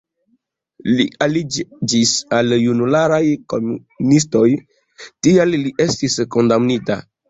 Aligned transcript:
Li 0.99 1.05
aliĝis 1.25 2.15
al 2.39 2.57
junularaj 2.63 3.21
komunistoj, 3.55 4.45
tial 5.27 5.59
li 5.65 5.79
estis 5.91 6.23
kondamnita. 6.37 7.05